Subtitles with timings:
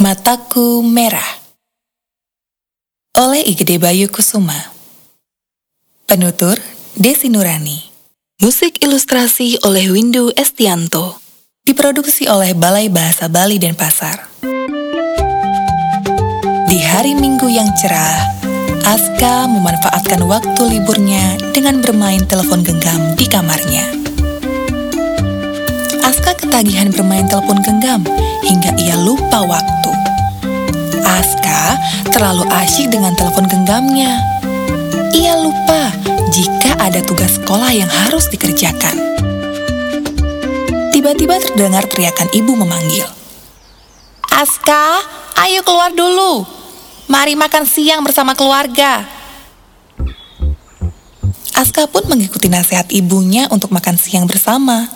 [0.00, 1.28] Mataku Merah.
[3.20, 4.56] Oleh Igede Bayu Kusuma.
[6.08, 6.56] Penutur
[6.96, 7.84] Desi Nurani.
[8.40, 11.20] Musik ilustrasi oleh Windu Estianto.
[11.68, 14.24] Diproduksi oleh Balai Bahasa Bali dan Pasar.
[16.64, 18.40] Di hari Minggu yang cerah
[18.88, 23.84] Aska memanfaatkan waktu liburnya dengan bermain telepon genggam di kamarnya.
[26.00, 28.00] Aska ketagihan bermain telepon genggam
[28.48, 29.79] hingga ia lupa waktu.
[32.10, 34.18] Terlalu asyik dengan telepon genggamnya.
[35.14, 35.94] Ia lupa
[36.34, 38.98] jika ada tugas sekolah yang harus dikerjakan.
[40.90, 43.06] Tiba-tiba terdengar teriakan ibu memanggil.
[44.30, 45.02] Aska,
[45.38, 46.44] ayo keluar dulu.
[47.10, 49.06] Mari makan siang bersama keluarga.
[51.54, 54.86] Aska pun mengikuti nasihat ibunya untuk makan siang bersama.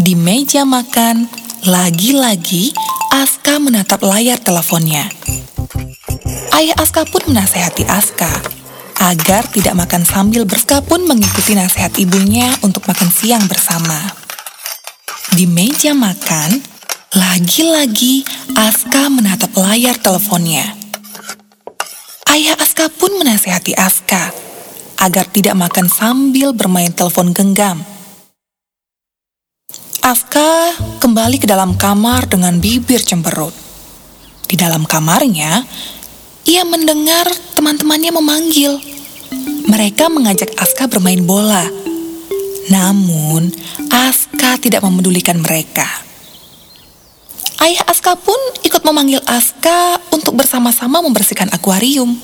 [0.00, 1.28] Di meja makan,
[1.68, 2.72] lagi-lagi
[3.10, 5.19] Aska menatap layar teleponnya.
[6.50, 8.30] Ayah Aska pun menasehati Aska
[9.00, 13.96] agar tidak makan sambil berska pun mengikuti nasihat ibunya untuk makan siang bersama.
[15.32, 16.60] Di meja makan,
[17.16, 20.76] lagi-lagi Aska menatap layar teleponnya.
[22.28, 24.30] Ayah Aska pun menasehati Aska
[25.00, 27.80] agar tidak makan sambil bermain telepon genggam.
[30.04, 33.52] Aska kembali ke dalam kamar dengan bibir cemberut.
[34.50, 35.62] Di dalam kamarnya,
[36.50, 38.74] ia mendengar teman-temannya memanggil.
[39.70, 41.62] Mereka mengajak Aska bermain bola.
[42.66, 43.54] Namun,
[43.86, 45.86] Aska tidak memedulikan mereka.
[47.62, 48.34] Ayah Aska pun
[48.66, 52.18] ikut memanggil Aska untuk bersama-sama membersihkan akuarium.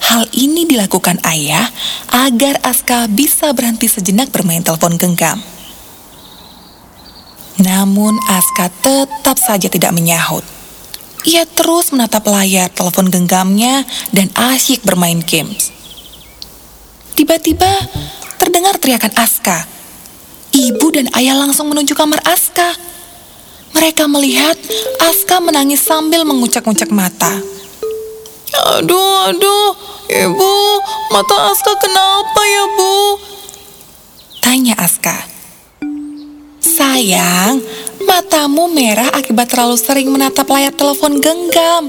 [0.00, 1.68] Hal ini dilakukan ayah
[2.08, 5.44] agar Aska bisa berhenti sejenak bermain telepon genggam.
[7.60, 10.51] Namun Aska tetap saja tidak menyahut.
[11.22, 15.70] Ia terus menatap layar telepon genggamnya dan asyik bermain games.
[17.14, 17.70] Tiba-tiba
[18.42, 19.68] terdengar teriakan Aska.
[20.52, 22.74] Ibu dan ayah langsung menuju kamar Aska.
[23.72, 24.58] Mereka melihat
[25.00, 27.32] Aska menangis sambil mengucak-ngucak mata.
[28.52, 29.72] Aduh, aduh,
[30.12, 30.54] ibu,
[31.08, 32.94] mata Aska kenapa ya, bu?
[34.42, 35.16] Tanya Aska.
[36.60, 37.64] Sayang,
[38.12, 41.88] matamu merah akibat terlalu sering menatap layar telepon genggam.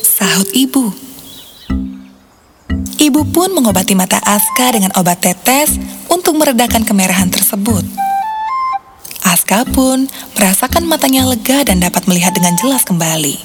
[0.00, 0.88] Sahut ibu.
[2.96, 5.76] Ibu pun mengobati mata Aska dengan obat tetes
[6.08, 7.84] untuk meredakan kemerahan tersebut.
[9.28, 13.36] Aska pun merasakan matanya lega dan dapat melihat dengan jelas kembali.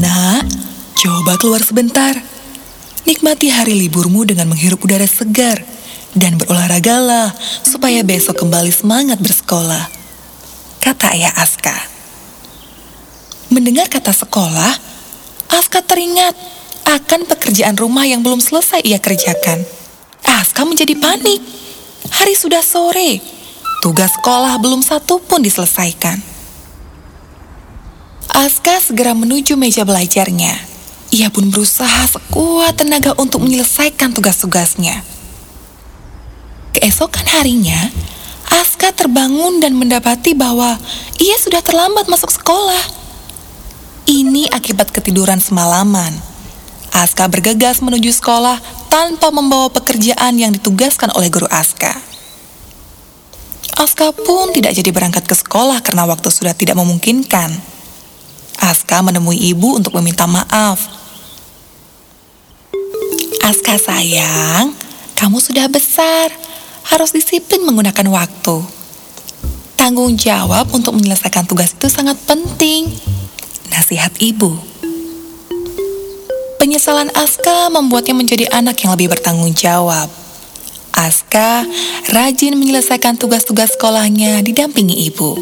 [0.00, 0.42] Nak,
[1.04, 2.16] coba keluar sebentar.
[3.04, 5.60] Nikmati hari liburmu dengan menghirup udara segar
[6.16, 10.03] dan berolahragalah supaya besok kembali semangat bersekolah.
[10.84, 11.72] Kata ayah Aska.
[13.48, 14.76] Mendengar kata sekolah,
[15.48, 16.36] Aska teringat
[16.84, 19.64] akan pekerjaan rumah yang belum selesai ia kerjakan.
[20.20, 21.40] Aska menjadi panik.
[22.12, 23.24] Hari sudah sore,
[23.84, 26.16] Tugas sekolah belum satu pun diselesaikan.
[28.32, 30.56] Aska segera menuju meja belajarnya.
[31.12, 35.04] Ia pun berusaha sekuat tenaga untuk menyelesaikan tugas-tugasnya.
[36.72, 37.92] Keesokan harinya,
[38.54, 40.78] Aska terbangun dan mendapati bahwa
[41.18, 42.78] ia sudah terlambat masuk sekolah.
[44.06, 46.14] Ini akibat ketiduran semalaman.
[46.94, 51.98] Aska bergegas menuju sekolah tanpa membawa pekerjaan yang ditugaskan oleh guru Aska.
[53.74, 57.50] Aska pun tidak jadi berangkat ke sekolah karena waktu sudah tidak memungkinkan.
[58.62, 60.78] Aska menemui ibu untuk meminta maaf.
[63.42, 64.72] Aska sayang,
[65.18, 66.30] kamu sudah besar,
[66.88, 68.56] harus disiplin menggunakan waktu.
[69.74, 72.88] Tanggung jawab untuk menyelesaikan tugas itu sangat penting.
[73.72, 74.56] Nasihat ibu.
[76.56, 80.08] Penyesalan Aska membuatnya menjadi anak yang lebih bertanggung jawab.
[80.94, 81.66] Aska
[82.08, 85.36] rajin menyelesaikan tugas-tugas sekolahnya didampingi ibu.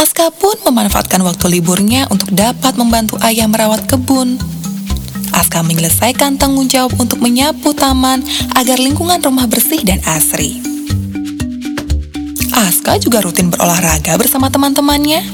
[0.00, 4.40] Aska pun memanfaatkan waktu liburnya untuk dapat membantu ayah merawat kebun.
[5.32, 8.20] Aska menyelesaikan tanggung jawab untuk menyapu taman
[8.56, 10.60] agar lingkungan rumah bersih dan asri.
[12.52, 15.24] Aska juga rutin berolahraga bersama teman-temannya.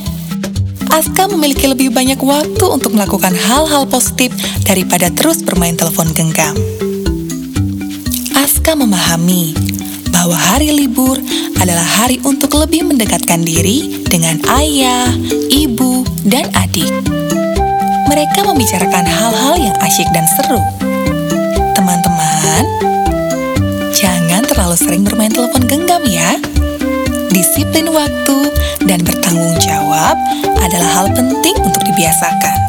[0.89, 4.33] Aska memiliki lebih banyak waktu untuk melakukan hal-hal positif
[4.65, 6.57] daripada terus bermain telepon genggam.
[8.33, 9.53] Aska memahami
[10.15, 11.19] bahwa hari libur
[11.59, 15.11] adalah hari untuk lebih mendekatkan diri dengan ayah,
[15.51, 16.68] ibu, dan adik.
[18.29, 20.61] Mereka membicarakan hal-hal yang asyik dan seru.
[21.73, 22.65] Teman-teman,
[23.97, 26.37] jangan terlalu sering bermain telepon genggam ya.
[27.33, 28.53] Disiplin waktu
[28.85, 30.13] dan bertanggung jawab
[30.61, 32.68] adalah hal penting untuk dibiasakan.